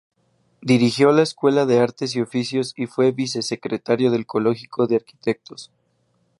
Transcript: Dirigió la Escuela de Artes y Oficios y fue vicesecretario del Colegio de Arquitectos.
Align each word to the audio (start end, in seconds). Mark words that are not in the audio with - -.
Dirigió 0.63 1.11
la 1.11 1.21
Escuela 1.21 1.67
de 1.67 1.77
Artes 1.77 2.15
y 2.15 2.21
Oficios 2.21 2.73
y 2.75 2.87
fue 2.87 3.11
vicesecretario 3.11 4.09
del 4.09 4.25
Colegio 4.25 4.87
de 4.87 4.95
Arquitectos. 4.95 5.69